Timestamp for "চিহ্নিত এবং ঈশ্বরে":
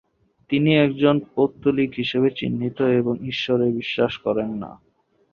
2.31-3.65